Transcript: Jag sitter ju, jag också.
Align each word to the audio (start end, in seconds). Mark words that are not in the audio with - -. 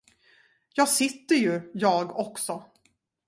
Jag 0.73 0.89
sitter 0.89 1.35
ju, 1.35 1.71
jag 1.73 2.19
också. 2.19 2.65